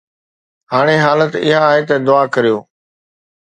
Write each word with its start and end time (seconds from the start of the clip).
هاڻي 0.71 0.97
حالت 1.05 1.31
اها 1.45 1.59
آهي 1.69 1.81
ته 1.89 1.95
دعا 2.07 2.23
ڪريو 2.33 2.57